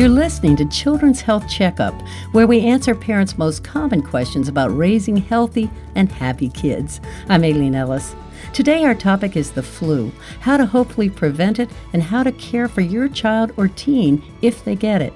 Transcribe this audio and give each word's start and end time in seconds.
You're 0.00 0.08
listening 0.08 0.56
to 0.56 0.64
Children's 0.64 1.20
Health 1.20 1.46
Checkup, 1.46 1.92
where 2.32 2.46
we 2.46 2.62
answer 2.62 2.94
parents' 2.94 3.36
most 3.36 3.62
common 3.62 4.00
questions 4.00 4.48
about 4.48 4.74
raising 4.74 5.18
healthy 5.18 5.70
and 5.94 6.10
happy 6.10 6.48
kids. 6.48 7.02
I'm 7.28 7.44
Aileen 7.44 7.74
Ellis. 7.74 8.16
Today, 8.54 8.82
our 8.86 8.94
topic 8.94 9.36
is 9.36 9.50
the 9.50 9.62
flu 9.62 10.10
how 10.40 10.56
to 10.56 10.64
hopefully 10.64 11.10
prevent 11.10 11.58
it 11.58 11.68
and 11.92 12.02
how 12.02 12.22
to 12.22 12.32
care 12.32 12.66
for 12.66 12.80
your 12.80 13.10
child 13.10 13.52
or 13.58 13.68
teen 13.68 14.22
if 14.40 14.64
they 14.64 14.74
get 14.74 15.02
it. 15.02 15.12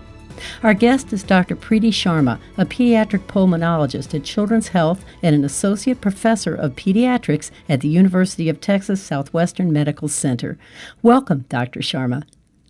Our 0.63 0.75
guest 0.75 1.15
is 1.15 1.23
Dr. 1.23 1.57
Preeti 1.57 1.89
Sharma, 1.89 2.39
a 2.59 2.67
pediatric 2.67 3.21
pulmonologist 3.21 4.15
at 4.15 4.25
Children's 4.25 4.69
Health 4.69 5.03
and 5.23 5.35
an 5.35 5.47
associate 5.47 6.03
professor 6.03 6.55
of 6.55 6.77
pediatrics 6.77 7.51
at 7.71 7.81
the 7.81 7.89
University 7.89 8.51
of 8.51 8.61
Texas 8.61 9.03
Southwestern 9.03 9.73
Medical 9.73 10.09
Center. 10.09 10.59
Welcome, 11.01 11.47
Dr. 11.49 11.81
Sharma. 11.81 12.25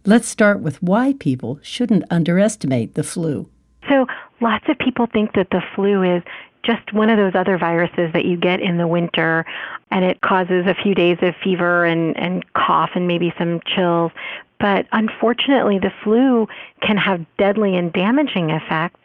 Let's 0.07 0.29
start 0.29 0.61
with 0.61 0.83
why 0.83 1.15
people 1.19 1.59
shouldn't 1.63 2.05
underestimate 2.11 2.95
the 2.95 3.03
flu. 3.03 3.49
So, 3.89 4.05
lots 4.43 4.67
of 4.69 4.79
people 4.79 5.07
think 5.11 5.33
that 5.33 5.49
the 5.51 5.63
flu 5.75 6.03
is 6.03 6.23
just 6.63 6.93
one 6.93 7.09
of 7.09 7.17
those 7.17 7.35
other 7.35 7.57
viruses 7.57 8.13
that 8.13 8.27
you 8.27 8.37
get 8.37 8.61
in 8.61 8.77
the 8.77 8.87
winter 8.87 9.47
and 9.91 10.05
it 10.05 10.21
causes 10.21 10.67
a 10.67 10.75
few 10.75 10.95
days 10.95 11.17
of 11.23 11.35
fever 11.43 11.87
and, 11.87 12.15
and 12.19 12.45
cough 12.53 12.91
and 12.95 13.09
maybe 13.09 13.33
some 13.39 13.61
chills. 13.75 14.13
But 14.61 14.87
unfortunately, 14.93 15.79
the 15.79 15.93
flu 16.03 16.49
can 16.83 16.99
have 16.99 17.25
deadly 17.39 17.75
and 17.75 17.91
damaging 17.91 18.51
effects. 18.51 19.01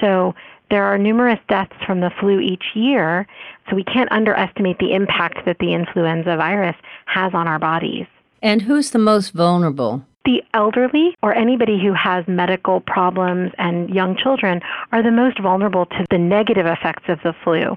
So, 0.00 0.34
there 0.68 0.84
are 0.84 0.98
numerous 0.98 1.38
deaths 1.48 1.76
from 1.86 2.00
the 2.00 2.10
flu 2.18 2.40
each 2.40 2.64
year, 2.74 3.26
so 3.68 3.76
we 3.76 3.84
can't 3.84 4.10
underestimate 4.10 4.78
the 4.78 4.94
impact 4.94 5.44
that 5.46 5.58
the 5.60 5.74
influenza 5.74 6.36
virus 6.36 6.76
has 7.06 7.34
on 7.34 7.46
our 7.46 7.60
bodies. 7.60 8.06
And 8.42 8.62
who's 8.62 8.90
the 8.90 8.98
most 8.98 9.30
vulnerable? 9.30 10.04
The 10.24 10.42
elderly 10.52 11.16
or 11.22 11.34
anybody 11.34 11.80
who 11.82 11.94
has 11.94 12.28
medical 12.28 12.80
problems 12.80 13.52
and 13.56 13.88
young 13.88 14.16
children 14.16 14.60
are 14.92 15.02
the 15.02 15.10
most 15.10 15.40
vulnerable 15.40 15.86
to 15.86 16.06
the 16.10 16.18
negative 16.18 16.66
effects 16.66 17.04
of 17.08 17.18
the 17.24 17.34
flu. 17.42 17.76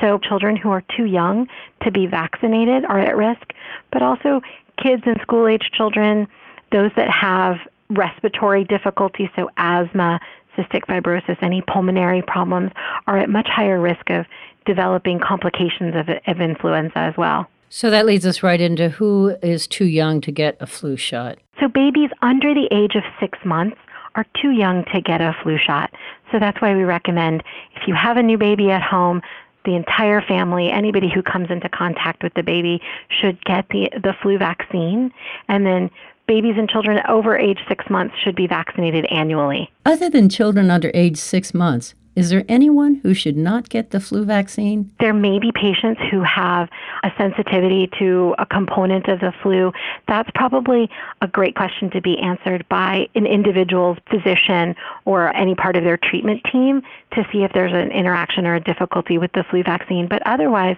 So, 0.00 0.18
children 0.18 0.56
who 0.56 0.70
are 0.70 0.82
too 0.96 1.04
young 1.04 1.48
to 1.82 1.90
be 1.90 2.06
vaccinated 2.06 2.86
are 2.86 2.98
at 2.98 3.16
risk, 3.16 3.52
but 3.92 4.02
also 4.02 4.40
kids 4.82 5.02
and 5.04 5.20
school 5.20 5.46
age 5.46 5.70
children, 5.72 6.26
those 6.72 6.90
that 6.96 7.10
have 7.10 7.58
respiratory 7.90 8.64
difficulties, 8.64 9.28
so 9.36 9.50
asthma, 9.58 10.18
cystic 10.56 10.86
fibrosis, 10.86 11.36
any 11.42 11.62
pulmonary 11.62 12.22
problems, 12.22 12.72
are 13.06 13.18
at 13.18 13.28
much 13.28 13.46
higher 13.48 13.80
risk 13.80 14.10
of 14.10 14.26
developing 14.64 15.18
complications 15.18 15.94
of, 15.94 16.08
of 16.26 16.40
influenza 16.40 16.98
as 16.98 17.14
well. 17.16 17.48
So 17.68 17.88
that 17.90 18.04
leads 18.04 18.26
us 18.26 18.42
right 18.42 18.60
into 18.60 18.90
who 18.90 19.36
is 19.42 19.66
too 19.66 19.86
young 19.86 20.20
to 20.22 20.30
get 20.30 20.56
a 20.60 20.66
flu 20.66 20.96
shot. 20.96 21.38
So 21.62 21.68
babies 21.68 22.10
under 22.22 22.54
the 22.54 22.66
age 22.72 22.96
of 22.96 23.04
six 23.20 23.38
months 23.44 23.76
are 24.16 24.26
too 24.42 24.50
young 24.50 24.84
to 24.92 25.00
get 25.00 25.20
a 25.20 25.32
flu 25.44 25.58
shot. 25.64 25.94
So 26.32 26.40
that's 26.40 26.60
why 26.60 26.74
we 26.74 26.82
recommend 26.82 27.44
if 27.76 27.86
you 27.86 27.94
have 27.94 28.16
a 28.16 28.22
new 28.22 28.36
baby 28.36 28.72
at 28.72 28.82
home, 28.82 29.22
the 29.64 29.76
entire 29.76 30.20
family, 30.20 30.72
anybody 30.72 31.08
who 31.08 31.22
comes 31.22 31.50
into 31.50 31.68
contact 31.68 32.24
with 32.24 32.34
the 32.34 32.42
baby 32.42 32.82
should 33.08 33.42
get 33.44 33.68
the, 33.68 33.88
the 33.94 34.12
flu 34.20 34.38
vaccine. 34.38 35.12
And 35.46 35.64
then 35.64 35.88
babies 36.26 36.56
and 36.58 36.68
children 36.68 37.00
over 37.08 37.38
age 37.38 37.60
six 37.68 37.88
months 37.88 38.16
should 38.18 38.34
be 38.34 38.48
vaccinated 38.48 39.06
annually. 39.06 39.70
Other 39.86 40.10
than 40.10 40.28
children 40.28 40.68
under 40.68 40.90
age 40.94 41.16
six 41.16 41.54
months, 41.54 41.94
is 42.14 42.30
there 42.30 42.44
anyone 42.48 42.96
who 42.96 43.14
should 43.14 43.36
not 43.36 43.68
get 43.68 43.90
the 43.90 44.00
flu 44.00 44.24
vaccine? 44.24 44.90
There 45.00 45.14
may 45.14 45.38
be 45.38 45.50
patients 45.52 46.00
who 46.10 46.22
have 46.22 46.68
a 47.02 47.10
sensitivity 47.16 47.88
to 47.98 48.34
a 48.38 48.44
component 48.44 49.08
of 49.08 49.20
the 49.20 49.32
flu. 49.42 49.72
That's 50.08 50.30
probably 50.34 50.90
a 51.22 51.26
great 51.26 51.56
question 51.56 51.90
to 51.90 52.02
be 52.02 52.18
answered 52.18 52.68
by 52.68 53.08
an 53.14 53.26
individual's 53.26 53.98
physician 54.10 54.74
or 55.06 55.34
any 55.34 55.54
part 55.54 55.76
of 55.76 55.84
their 55.84 55.96
treatment 55.96 56.42
team 56.50 56.82
to 57.12 57.26
see 57.32 57.44
if 57.44 57.52
there's 57.52 57.72
an 57.72 57.90
interaction 57.90 58.46
or 58.46 58.56
a 58.56 58.60
difficulty 58.60 59.16
with 59.16 59.32
the 59.32 59.44
flu 59.44 59.62
vaccine. 59.62 60.06
But 60.06 60.22
otherwise, 60.26 60.76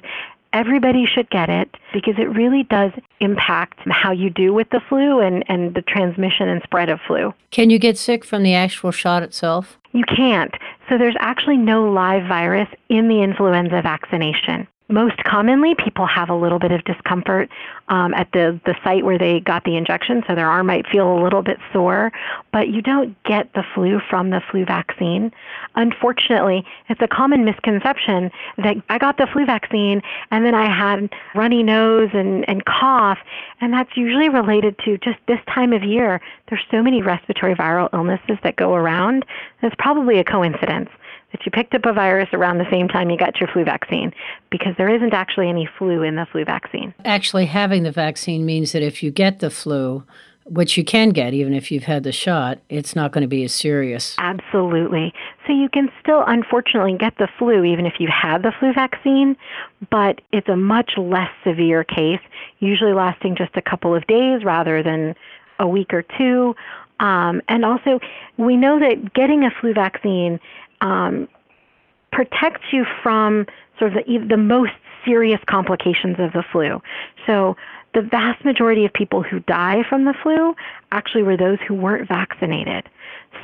everybody 0.54 1.04
should 1.04 1.28
get 1.31 1.50
it 1.50 1.69
because 1.92 2.14
it 2.16 2.31
really 2.31 2.62
does 2.62 2.92
impact 3.20 3.81
how 3.91 4.12
you 4.12 4.31
do 4.31 4.54
with 4.54 4.70
the 4.70 4.81
flu 4.88 5.19
and, 5.19 5.44
and 5.48 5.75
the 5.75 5.82
transmission 5.82 6.48
and 6.48 6.62
spread 6.62 6.88
of 6.88 7.00
flu. 7.06 7.34
Can 7.50 7.70
you 7.70 7.78
get 7.78 7.98
sick 7.98 8.25
from 8.25 8.44
the 8.44 8.54
actual 8.54 8.92
shot 8.92 9.22
itself? 9.22 9.78
You 9.92 10.04
can't. 10.04 10.54
So 10.88 10.98
there's 10.98 11.16
actually 11.18 11.56
no 11.56 11.90
live 11.90 12.28
virus 12.28 12.68
in 12.88 13.08
the 13.08 13.22
influenza 13.22 13.80
vaccination. 13.82 14.68
Most 14.88 15.16
commonly, 15.24 15.74
people 15.74 16.06
have 16.06 16.28
a 16.28 16.34
little 16.34 16.58
bit 16.58 16.70
of 16.70 16.84
discomfort 16.84 17.48
um, 17.88 18.12
at 18.12 18.30
the, 18.32 18.60
the 18.66 18.74
site 18.84 19.02
where 19.02 19.18
they 19.18 19.40
got 19.40 19.64
the 19.64 19.76
injection, 19.76 20.22
so 20.28 20.34
their 20.34 20.48
arm 20.48 20.66
might 20.66 20.86
feel 20.86 21.10
a 21.10 21.20
little 21.22 21.40
bit 21.40 21.56
sore, 21.72 22.12
but 22.52 22.68
you 22.68 22.82
don't 22.82 23.16
get 23.24 23.50
the 23.54 23.64
flu 23.74 23.98
from 24.10 24.28
the 24.28 24.42
flu 24.50 24.66
vaccine. 24.66 25.32
Unfortunately, 25.74 26.66
it's 26.90 27.00
a 27.00 27.08
common 27.08 27.46
misconception 27.46 28.30
that 28.58 28.76
I 28.90 28.98
got 28.98 29.16
the 29.16 29.26
flu 29.26 29.46
vaccine 29.46 30.02
and 30.30 30.44
then 30.44 30.54
I 30.54 30.66
had 30.66 31.08
runny 31.34 31.62
nose 31.62 32.10
and, 32.12 32.46
and 32.46 32.62
cough, 32.66 33.18
and 33.62 33.72
that's 33.72 33.96
usually 33.96 34.28
related 34.28 34.78
to 34.84 34.98
just 34.98 35.18
this 35.26 35.40
time 35.48 35.72
of 35.72 35.82
year. 35.82 36.20
There's 36.50 36.64
so 36.70 36.82
many 36.82 37.00
respiratory 37.00 37.54
viral 37.54 37.88
illnesses 37.94 38.36
that 38.42 38.56
go 38.56 38.74
around. 38.74 39.24
It's 39.62 39.74
probably 39.78 40.18
a 40.18 40.24
coincidence 40.24 40.90
that 41.34 41.44
you 41.44 41.50
picked 41.50 41.74
up 41.74 41.84
a 41.84 41.92
virus 41.92 42.28
around 42.32 42.58
the 42.58 42.70
same 42.70 42.86
time 42.86 43.10
you 43.10 43.18
got 43.18 43.40
your 43.40 43.48
flu 43.48 43.64
vaccine 43.64 44.12
because 44.50 44.72
there 44.78 44.88
isn't 44.88 45.12
actually 45.12 45.48
any 45.48 45.68
flu 45.76 46.02
in 46.02 46.14
the 46.14 46.26
flu 46.30 46.44
vaccine. 46.44 46.94
Actually, 47.04 47.46
having 47.46 47.82
the 47.82 47.90
vaccine 47.90 48.46
means 48.46 48.70
that 48.70 48.82
if 48.82 49.02
you 49.02 49.10
get 49.10 49.40
the 49.40 49.50
flu, 49.50 50.04
which 50.44 50.76
you 50.76 50.84
can 50.84 51.08
get 51.08 51.34
even 51.34 51.52
if 51.52 51.72
you've 51.72 51.84
had 51.84 52.04
the 52.04 52.12
shot, 52.12 52.60
it's 52.68 52.94
not 52.94 53.10
going 53.10 53.22
to 53.22 53.28
be 53.28 53.42
as 53.42 53.52
serious. 53.52 54.14
Absolutely. 54.18 55.12
So 55.44 55.52
you 55.52 55.68
can 55.68 55.90
still, 56.00 56.22
unfortunately, 56.24 56.96
get 56.96 57.18
the 57.18 57.28
flu 57.36 57.64
even 57.64 57.84
if 57.84 57.94
you 57.98 58.08
had 58.08 58.44
the 58.44 58.52
flu 58.60 58.72
vaccine, 58.72 59.36
but 59.90 60.20
it's 60.32 60.48
a 60.48 60.56
much 60.56 60.92
less 60.96 61.30
severe 61.42 61.82
case, 61.82 62.20
usually 62.60 62.92
lasting 62.92 63.34
just 63.34 63.56
a 63.56 63.62
couple 63.62 63.92
of 63.92 64.06
days 64.06 64.44
rather 64.44 64.84
than 64.84 65.16
a 65.58 65.66
week 65.66 65.92
or 65.92 66.02
two. 66.16 66.54
Um, 67.00 67.42
and 67.48 67.64
also, 67.64 67.98
we 68.36 68.56
know 68.56 68.78
that 68.78 69.14
getting 69.14 69.42
a 69.42 69.50
flu 69.60 69.74
vaccine 69.74 70.38
um, 70.80 71.28
protects 72.12 72.64
you 72.72 72.84
from 73.02 73.46
sort 73.78 73.96
of 73.96 74.04
the, 74.04 74.18
the 74.28 74.36
most 74.36 74.72
serious 75.04 75.40
complications 75.48 76.16
of 76.18 76.32
the 76.32 76.44
flu. 76.52 76.80
So 77.26 77.56
the 77.94 78.02
vast 78.02 78.44
majority 78.44 78.84
of 78.84 78.92
people 78.92 79.22
who 79.22 79.40
die 79.40 79.82
from 79.88 80.04
the 80.04 80.14
flu 80.22 80.54
actually 80.92 81.22
were 81.22 81.36
those 81.36 81.58
who 81.66 81.74
weren't 81.74 82.08
vaccinated. 82.08 82.88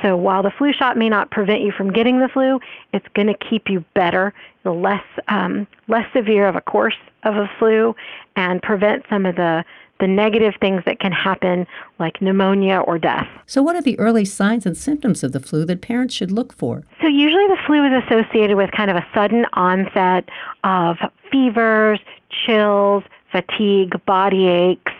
So 0.01 0.15
while 0.17 0.43
the 0.43 0.51
flu 0.51 0.73
shot 0.73 0.97
may 0.97 1.09
not 1.09 1.31
prevent 1.31 1.61
you 1.61 1.71
from 1.71 1.91
getting 1.91 2.19
the 2.19 2.27
flu, 2.27 2.59
it's 2.93 3.07
going 3.13 3.27
to 3.27 3.37
keep 3.49 3.69
you 3.69 3.83
better, 3.93 4.33
the 4.63 4.71
less 4.71 5.03
um, 5.27 5.67
less 5.87 6.05
severe 6.13 6.47
of 6.47 6.55
a 6.55 6.61
course 6.61 6.97
of 7.23 7.35
a 7.35 7.49
flu, 7.59 7.95
and 8.35 8.61
prevent 8.61 9.05
some 9.09 9.25
of 9.25 9.35
the 9.35 9.63
the 10.01 10.07
negative 10.07 10.55
things 10.59 10.81
that 10.85 10.99
can 10.99 11.11
happen, 11.11 11.65
like 11.99 12.21
pneumonia 12.21 12.79
or 12.79 12.97
death. 12.97 13.27
So, 13.45 13.61
what 13.61 13.75
are 13.75 13.81
the 13.81 13.97
early 13.99 14.25
signs 14.25 14.65
and 14.65 14.75
symptoms 14.75 15.23
of 15.23 15.31
the 15.31 15.39
flu 15.39 15.63
that 15.65 15.81
parents 15.81 16.13
should 16.13 16.31
look 16.31 16.51
for? 16.53 16.83
So, 17.01 17.07
usually 17.07 17.47
the 17.47 17.57
flu 17.65 17.85
is 17.85 18.03
associated 18.05 18.57
with 18.57 18.71
kind 18.71 18.89
of 18.89 18.97
a 18.97 19.05
sudden 19.13 19.45
onset 19.53 20.27
of 20.63 20.97
fevers, 21.31 21.99
chills, 22.45 23.03
fatigue, 23.31 23.93
body 24.05 24.47
aches. 24.47 24.91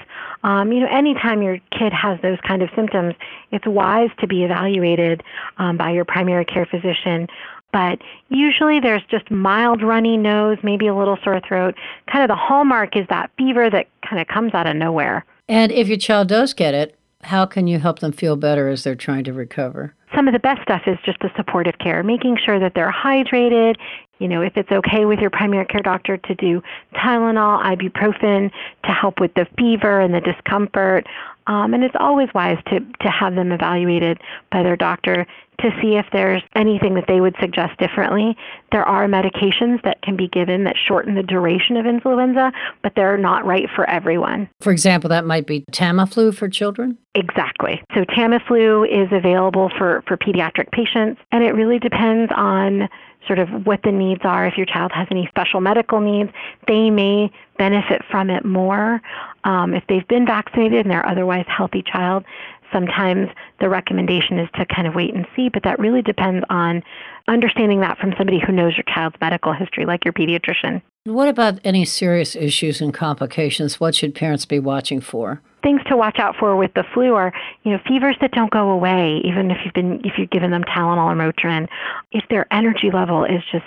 Um, 0.43 0.71
you 0.71 0.79
know, 0.79 0.87
anytime 0.91 1.41
your 1.41 1.59
kid 1.71 1.93
has 1.93 2.19
those 2.21 2.39
kind 2.47 2.61
of 2.61 2.69
symptoms, 2.75 3.13
it's 3.51 3.65
wise 3.65 4.09
to 4.19 4.27
be 4.27 4.43
evaluated 4.43 5.23
um, 5.57 5.77
by 5.77 5.91
your 5.91 6.05
primary 6.05 6.45
care 6.45 6.65
physician 6.65 7.27
but 7.71 7.99
usually 8.29 8.79
there's 8.79 9.03
just 9.09 9.29
mild 9.31 9.81
runny 9.81 10.17
nose, 10.17 10.57
maybe 10.63 10.87
a 10.87 10.95
little 10.95 11.17
sore 11.23 11.41
throat. 11.47 11.75
Kind 12.11 12.23
of 12.23 12.27
the 12.27 12.35
hallmark 12.35 12.95
is 12.95 13.05
that 13.09 13.31
fever 13.37 13.69
that 13.69 13.87
kind 14.07 14.21
of 14.21 14.27
comes 14.27 14.53
out 14.53 14.67
of 14.67 14.75
nowhere. 14.75 15.25
And 15.47 15.71
if 15.71 15.87
your 15.87 15.97
child 15.97 16.27
does 16.27 16.53
get 16.53 16.73
it, 16.73 16.97
how 17.23 17.45
can 17.45 17.67
you 17.67 17.79
help 17.79 17.99
them 17.99 18.11
feel 18.11 18.35
better 18.35 18.67
as 18.67 18.83
they're 18.83 18.95
trying 18.95 19.23
to 19.25 19.33
recover? 19.33 19.93
Some 20.15 20.27
of 20.27 20.33
the 20.33 20.39
best 20.39 20.61
stuff 20.63 20.81
is 20.87 20.97
just 21.05 21.19
the 21.19 21.29
supportive 21.35 21.77
care, 21.77 22.03
making 22.03 22.37
sure 22.43 22.59
that 22.59 22.73
they're 22.75 22.91
hydrated. 22.91 23.75
You 24.21 24.27
know, 24.27 24.43
if 24.43 24.55
it's 24.55 24.71
okay 24.71 25.05
with 25.05 25.17
your 25.17 25.31
primary 25.31 25.65
care 25.65 25.81
doctor 25.81 26.15
to 26.15 26.35
do 26.35 26.61
Tylenol, 26.93 27.63
ibuprofen 27.63 28.51
to 28.85 28.91
help 28.91 29.19
with 29.19 29.33
the 29.33 29.47
fever 29.57 29.99
and 29.99 30.13
the 30.13 30.21
discomfort. 30.21 31.07
Um, 31.47 31.73
and 31.73 31.83
it's 31.83 31.95
always 31.99 32.29
wise 32.35 32.59
to, 32.67 32.79
to 32.79 33.09
have 33.09 33.33
them 33.33 33.51
evaluated 33.51 34.21
by 34.51 34.61
their 34.61 34.75
doctor 34.75 35.25
to 35.61 35.69
see 35.81 35.95
if 35.95 36.05
there's 36.13 36.43
anything 36.55 36.93
that 36.95 37.05
they 37.07 37.19
would 37.19 37.35
suggest 37.39 37.77
differently. 37.79 38.37
There 38.71 38.83
are 38.83 39.07
medications 39.07 39.81
that 39.83 40.01
can 40.03 40.15
be 40.15 40.27
given 40.27 40.65
that 40.65 40.75
shorten 40.87 41.15
the 41.15 41.23
duration 41.23 41.77
of 41.77 41.87
influenza, 41.87 42.51
but 42.83 42.93
they're 42.95 43.17
not 43.17 43.45
right 43.45 43.67
for 43.75 43.89
everyone. 43.89 44.49
For 44.59 44.71
example, 44.71 45.09
that 45.09 45.25
might 45.25 45.47
be 45.47 45.65
Tamiflu 45.71 46.35
for 46.35 46.47
children? 46.47 46.97
Exactly. 47.15 47.81
So 47.93 48.05
Tamiflu 48.05 48.87
is 48.87 49.11
available 49.11 49.71
for, 49.77 50.03
for 50.07 50.15
pediatric 50.15 50.71
patients, 50.71 51.19
and 51.31 51.43
it 51.43 51.55
really 51.55 51.79
depends 51.79 52.31
on 52.35 52.87
sort 53.27 53.39
of 53.39 53.49
what 53.65 53.81
the 53.83 53.91
needs 53.91 54.21
are. 54.23 54.47
If 54.47 54.57
your 54.57 54.65
child 54.65 54.91
has 54.93 55.07
any 55.11 55.27
special 55.27 55.61
medical 55.61 55.99
needs, 55.99 56.31
they 56.67 56.89
may 56.89 57.31
benefit 57.57 58.01
from 58.09 58.29
it 58.29 58.43
more. 58.43 59.01
Um, 59.43 59.73
if 59.73 59.83
they've 59.87 60.07
been 60.07 60.25
vaccinated 60.25 60.85
and 60.85 60.91
they're 60.91 61.05
otherwise 61.05 61.45
healthy 61.47 61.83
child, 61.83 62.25
Sometimes 62.71 63.29
the 63.59 63.69
recommendation 63.69 64.39
is 64.39 64.49
to 64.55 64.65
kind 64.65 64.87
of 64.87 64.95
wait 64.95 65.13
and 65.13 65.27
see, 65.35 65.49
but 65.49 65.63
that 65.63 65.79
really 65.79 66.01
depends 66.01 66.45
on 66.49 66.83
understanding 67.27 67.81
that 67.81 67.97
from 67.97 68.13
somebody 68.17 68.39
who 68.39 68.53
knows 68.53 68.75
your 68.77 68.85
child's 68.93 69.15
medical 69.19 69.53
history, 69.53 69.85
like 69.85 70.05
your 70.05 70.13
pediatrician. 70.13 70.81
What 71.03 71.27
about 71.27 71.59
any 71.63 71.85
serious 71.85 72.35
issues 72.35 72.79
and 72.79 72.93
complications? 72.93 73.79
What 73.79 73.95
should 73.95 74.15
parents 74.15 74.45
be 74.45 74.59
watching 74.59 75.01
for? 75.01 75.41
Things 75.63 75.81
to 75.87 75.97
watch 75.97 76.17
out 76.19 76.35
for 76.37 76.55
with 76.55 76.73
the 76.73 76.83
flu 76.93 77.13
are, 77.15 77.33
you 77.63 77.71
know, 77.71 77.79
fevers 77.87 78.15
that 78.21 78.31
don't 78.31 78.51
go 78.51 78.69
away, 78.69 79.21
even 79.23 79.51
if 79.51 79.57
you've 79.63 79.73
been 79.73 80.01
if 80.03 80.17
you've 80.17 80.29
given 80.29 80.51
them 80.51 80.63
Tylenol 80.63 81.11
or 81.11 81.15
Motrin. 81.15 81.67
If 82.11 82.27
their 82.29 82.51
energy 82.51 82.89
level 82.91 83.23
is 83.25 83.43
just 83.51 83.65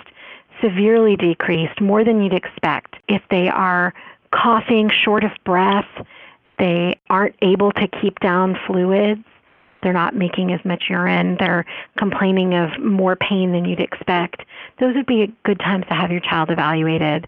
severely 0.61 1.15
decreased, 1.15 1.79
more 1.81 2.03
than 2.03 2.21
you'd 2.21 2.33
expect. 2.33 2.95
If 3.07 3.21
they 3.29 3.47
are 3.49 3.93
coughing, 4.31 4.89
short 4.89 5.23
of 5.23 5.31
breath, 5.43 5.87
they 6.59 6.99
aren't 7.09 7.35
able 7.41 7.71
to 7.73 7.87
keep 7.87 8.19
down 8.19 8.57
fluids, 8.65 9.23
they're 9.83 9.93
not 9.93 10.15
making 10.15 10.51
as 10.51 10.63
much 10.65 10.85
urine, 10.89 11.37
they're 11.39 11.65
complaining 11.97 12.53
of 12.53 12.79
more 12.79 13.15
pain 13.15 13.51
than 13.51 13.65
you'd 13.65 13.79
expect, 13.79 14.41
those 14.79 14.95
would 14.95 15.05
be 15.05 15.33
good 15.43 15.59
times 15.59 15.85
to 15.87 15.93
have 15.93 16.11
your 16.11 16.21
child 16.21 16.49
evaluated. 16.49 17.27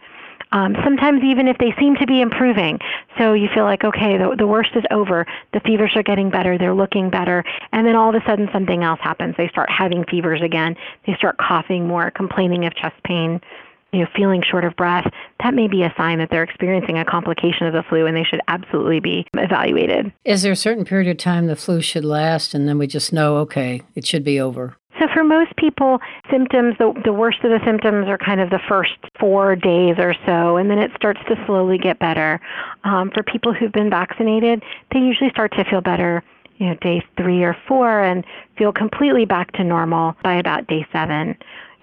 Um, 0.51 0.75
sometimes 0.83 1.23
even 1.23 1.47
if 1.47 1.57
they 1.57 1.73
seem 1.79 1.95
to 1.95 2.05
be 2.05 2.21
improving, 2.21 2.79
so 3.17 3.33
you 3.33 3.49
feel 3.53 3.63
like 3.63 3.83
okay, 3.83 4.17
the, 4.17 4.35
the 4.37 4.47
worst 4.47 4.71
is 4.75 4.83
over, 4.91 5.25
the 5.53 5.59
fevers 5.61 5.91
are 5.95 6.03
getting 6.03 6.29
better, 6.29 6.57
they're 6.57 6.73
looking 6.73 7.09
better, 7.09 7.43
and 7.71 7.85
then 7.85 7.95
all 7.95 8.09
of 8.09 8.15
a 8.15 8.25
sudden 8.25 8.49
something 8.53 8.83
else 8.83 8.99
happens. 9.01 9.35
They 9.37 9.49
start 9.49 9.69
having 9.69 10.05
fevers 10.05 10.41
again, 10.41 10.75
they 11.05 11.15
start 11.15 11.37
coughing 11.37 11.87
more, 11.87 12.11
complaining 12.11 12.65
of 12.65 12.75
chest 12.75 12.95
pain, 13.03 13.41
you 13.93 13.99
know, 13.99 14.07
feeling 14.15 14.43
short 14.43 14.65
of 14.65 14.75
breath, 14.75 15.11
that 15.43 15.53
may 15.53 15.67
be 15.67 15.83
a 15.83 15.93
sign 15.97 16.19
that 16.19 16.29
they're 16.29 16.43
experiencing 16.43 16.97
a 16.97 17.05
complication 17.05 17.67
of 17.67 17.73
the 17.73 17.83
flu 17.83 18.05
and 18.05 18.15
they 18.15 18.23
should 18.23 18.41
absolutely 18.47 18.99
be 18.99 19.25
evaluated. 19.33 20.11
Is 20.25 20.41
there 20.41 20.51
a 20.51 20.57
certain 20.57 20.85
period 20.85 21.09
of 21.09 21.17
time 21.17 21.47
the 21.47 21.55
flu 21.55 21.81
should 21.81 22.05
last 22.05 22.53
and 22.53 22.67
then 22.67 22.77
we 22.77 22.87
just 22.87 23.13
know, 23.13 23.37
okay, 23.37 23.81
it 23.95 24.05
should 24.05 24.23
be 24.23 24.39
over? 24.39 24.77
So 24.99 25.07
for 25.13 25.23
most 25.23 25.55
people, 25.57 25.99
symptoms, 26.31 26.75
the, 26.79 26.93
the 27.05 27.13
worst 27.13 27.39
of 27.43 27.51
the 27.51 27.59
symptoms 27.65 28.07
are 28.07 28.17
kind 28.17 28.41
of 28.41 28.49
the 28.49 28.59
first 28.67 28.93
four 29.19 29.55
days 29.55 29.95
or 29.99 30.15
so, 30.25 30.57
and 30.57 30.69
then 30.69 30.79
it 30.79 30.91
starts 30.95 31.19
to 31.27 31.35
slowly 31.45 31.77
get 31.77 31.99
better. 31.99 32.39
Um, 32.83 33.11
for 33.11 33.23
people 33.23 33.53
who've 33.53 33.71
been 33.71 33.89
vaccinated, 33.89 34.63
they 34.91 34.99
usually 34.99 35.29
start 35.29 35.51
to 35.53 35.63
feel 35.65 35.81
better 35.81 36.23
you 36.57 36.67
know, 36.67 36.75
day 36.81 37.03
three 37.15 37.43
or 37.43 37.55
four 37.67 38.01
and 38.01 38.25
feel 38.57 38.71
completely 38.71 39.25
back 39.25 39.51
to 39.53 39.63
normal 39.63 40.15
by 40.23 40.35
about 40.35 40.67
day 40.67 40.85
seven 40.91 41.37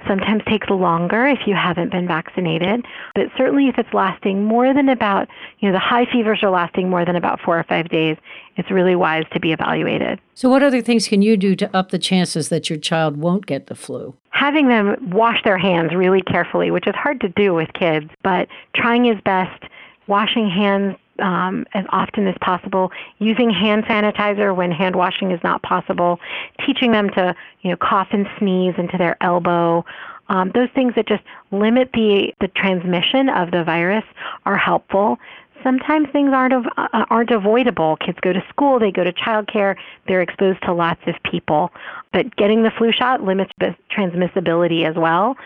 sometimes 0.07 0.43
takes 0.49 0.69
longer 0.71 1.27
if 1.27 1.41
you 1.47 1.55
haven't 1.55 1.91
been 1.91 2.07
vaccinated. 2.07 2.85
But 3.15 3.27
certainly 3.37 3.69
if 3.69 3.79
it's 3.79 3.93
lasting 3.93 4.45
more 4.45 4.73
than 4.75 4.89
about, 4.89 5.29
you 5.59 5.69
know, 5.69 5.73
the 5.73 5.81
high 5.81 6.07
fevers 6.11 6.41
are 6.43 6.51
lasting 6.51 6.91
more 6.91 7.05
than 7.05 7.17
about 7.17 7.41
four 7.41 7.59
or 7.59 7.65
five 7.65 7.89
days, 7.89 8.17
it's 8.57 8.71
really 8.71 8.95
wise 8.95 9.25
to 9.33 9.41
be 9.41 9.53
evaluated. 9.53 10.21
So, 10.35 10.49
what 10.49 10.63
other 10.63 10.81
things 10.81 11.09
can 11.09 11.23
you 11.23 11.37
do 11.37 11.57
to 11.57 11.77
up 11.77 11.91
the 11.91 11.99
chances 11.99 12.49
that 12.49 12.71
your 12.71 12.79
child 12.79 13.17
won't 13.17 13.47
get 13.47 13.67
the 13.67 13.75
flu? 13.75 14.15
Having 14.31 14.69
them 14.69 15.11
wash 15.11 15.43
their 15.45 15.59
hands 15.59 15.95
really 15.95 16.23
carefully, 16.23 16.71
which 16.71 16.87
is 16.87 16.95
hard 16.95 17.21
to 17.21 17.29
do 17.31 17.55
with 17.55 17.73
kids, 17.73 18.07
but 18.23 18.49
trying 18.75 19.05
his 19.05 19.21
best, 19.25 19.63
washing 20.07 20.49
hands 20.49 20.97
um, 21.21 21.65
as 21.75 21.85
often 21.91 22.27
as 22.27 22.35
possible, 22.41 22.91
using 23.19 23.51
hand 23.51 23.85
sanitizer 23.85 24.55
when 24.55 24.73
hand 24.73 24.97
washing 24.97 25.31
is 25.31 25.41
not 25.45 25.63
possible, 25.63 26.19
teaching 26.67 26.93
them 26.93 27.11
to 27.11 27.35
you 27.63 27.71
know 27.71 27.77
cough 27.77 28.09
and 28.11 28.27
sneeze 28.39 28.75
into 28.79 28.99
their 28.99 29.17
elbow. 29.23 29.85
Um, 30.29 30.53
those 30.55 30.71
things 30.75 30.95
that 30.97 31.07
just 31.07 31.23
limit 31.51 31.91
the, 31.93 32.33
the 32.41 32.49
transmission 32.49 33.29
of 33.29 33.51
the 33.51 33.63
virus 33.63 34.05
are 34.47 34.57
helpful. 34.57 35.19
Sometimes 35.63 36.09
things 36.13 36.31
aren't 36.33 36.53
uh, 36.53 36.89
aren't 37.11 37.31
avoidable. 37.31 37.97
Kids 37.97 38.19
go 38.21 38.33
to 38.33 38.45
school, 38.51 38.79
they 38.79 38.91
go 38.91 39.05
to 39.05 39.13
childcare, 39.13 39.77
they're 40.07 40.21
exposed 40.21 40.63
to 40.65 40.75
lots 40.75 41.01
of 41.07 41.15
people. 41.31 41.71
But 42.13 42.37
getting 42.37 42.63
the 42.63 42.71
flu 42.71 42.93
shot 42.93 43.23
limits 43.23 43.51
the 43.59 43.75
transmissibility 43.91 44.87
as 44.89 44.95
well. 44.97 45.37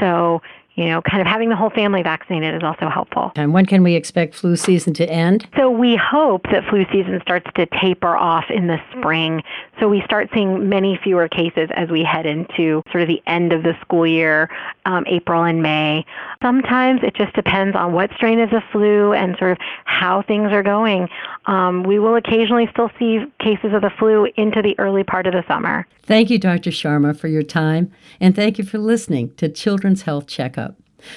So 0.00 0.42
you 0.78 0.84
know, 0.84 1.02
kind 1.02 1.20
of 1.20 1.26
having 1.26 1.48
the 1.48 1.56
whole 1.56 1.70
family 1.70 2.04
vaccinated 2.04 2.54
is 2.54 2.62
also 2.62 2.88
helpful. 2.88 3.32
And 3.34 3.52
when 3.52 3.66
can 3.66 3.82
we 3.82 3.96
expect 3.96 4.36
flu 4.36 4.54
season 4.54 4.94
to 4.94 5.10
end? 5.10 5.48
So 5.56 5.68
we 5.68 5.96
hope 5.96 6.44
that 6.52 6.62
flu 6.70 6.84
season 6.92 7.18
starts 7.20 7.50
to 7.56 7.66
taper 7.82 8.16
off 8.16 8.44
in 8.48 8.68
the 8.68 8.78
spring. 8.96 9.42
So 9.80 9.88
we 9.88 10.02
start 10.04 10.28
seeing 10.32 10.68
many 10.68 10.96
fewer 11.02 11.28
cases 11.28 11.68
as 11.74 11.88
we 11.88 12.04
head 12.04 12.26
into 12.26 12.84
sort 12.92 13.02
of 13.02 13.08
the 13.08 13.20
end 13.26 13.52
of 13.52 13.64
the 13.64 13.72
school 13.80 14.06
year, 14.06 14.50
um, 14.86 15.04
April 15.08 15.42
and 15.42 15.60
May. 15.60 16.06
Sometimes 16.40 17.00
it 17.02 17.16
just 17.16 17.34
depends 17.34 17.74
on 17.74 17.92
what 17.92 18.12
strain 18.14 18.38
of 18.38 18.50
the 18.50 18.62
flu 18.70 19.12
and 19.12 19.36
sort 19.36 19.50
of 19.50 19.58
how 19.84 20.22
things 20.22 20.52
are 20.52 20.62
going. 20.62 21.08
Um, 21.46 21.82
we 21.82 21.98
will 21.98 22.14
occasionally 22.14 22.68
still 22.70 22.90
see 23.00 23.24
cases 23.40 23.74
of 23.74 23.82
the 23.82 23.90
flu 23.98 24.28
into 24.36 24.62
the 24.62 24.78
early 24.78 25.02
part 25.02 25.26
of 25.26 25.32
the 25.32 25.42
summer. 25.48 25.88
Thank 26.04 26.30
you, 26.30 26.38
Dr. 26.38 26.70
Sharma, 26.70 27.18
for 27.18 27.26
your 27.28 27.42
time, 27.42 27.92
and 28.20 28.34
thank 28.34 28.58
you 28.58 28.64
for 28.64 28.78
listening 28.78 29.34
to 29.34 29.48
Children's 29.48 30.02
Health 30.02 30.26
Checkup. 30.26 30.67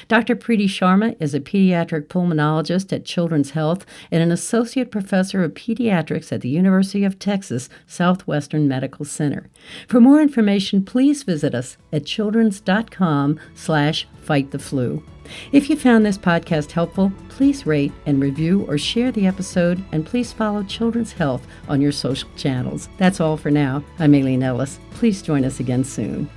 Dr. 0.08 0.36
Preeti 0.36 0.66
Sharma 0.66 1.16
is 1.20 1.34
a 1.34 1.40
pediatric 1.40 2.08
pulmonologist 2.08 2.94
at 2.94 3.06
Children's 3.06 3.52
Health 3.52 3.86
and 4.12 4.22
an 4.22 4.32
associate 4.32 4.92
professor 4.92 5.44
of 5.44 5.54
pediatrics 5.54 6.32
at 6.32 6.42
the 6.42 6.50
University 6.50 7.04
of 7.04 7.20
Texas 7.20 7.70
Southwestern 7.88 8.68
Medical 8.68 9.06
Center. 9.06 9.50
For 9.88 10.00
more 10.00 10.22
information, 10.22 10.84
please 10.84 11.24
visit 11.24 11.56
us 11.56 11.78
at 11.92 12.06
childrens.com 12.06 13.40
slash 13.56 14.08
fight 14.22 14.52
the 14.52 14.60
flu. 14.60 15.04
If 15.52 15.70
you 15.70 15.76
found 15.76 16.06
this 16.06 16.18
podcast 16.18 16.72
helpful, 16.72 17.12
please 17.30 17.66
rate 17.66 17.94
and 18.06 18.22
review 18.22 18.66
or 18.68 18.78
share 18.78 19.12
the 19.12 19.28
episode, 19.28 19.84
and 19.92 20.06
please 20.06 20.34
follow 20.34 20.64
Children's 20.64 21.14
Health 21.14 21.46
on 21.68 21.82
your 21.82 21.92
social 21.92 22.30
channels. 22.36 22.90
That's 22.98 23.20
all 23.20 23.38
for 23.38 23.52
now. 23.52 23.84
I'm 24.00 24.14
Aileen 24.14 24.44
Ellis. 24.44 24.80
Please 24.92 25.22
join 25.22 25.46
us 25.46 25.60
again 25.60 25.84
soon. 25.84 26.30